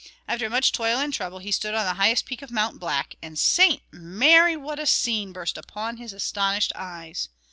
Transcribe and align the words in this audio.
After 0.27 0.49
much 0.49 0.71
toil 0.71 0.97
and 0.97 1.13
trouble, 1.13 1.37
he 1.37 1.51
stood 1.51 1.75
on 1.75 1.85
the 1.85 1.93
highest 1.93 2.25
peak 2.25 2.41
of 2.41 2.49
Mount 2.49 2.79
Black; 2.79 3.17
and, 3.21 3.37
St. 3.37 3.83
Mary! 3.91 4.57
what 4.57 4.79
a 4.79 4.87
scene 4.87 5.31
burst 5.31 5.59
upon 5.59 5.97
his 5.97 6.11
astonished 6.11 6.71
eyes. 6.75 7.29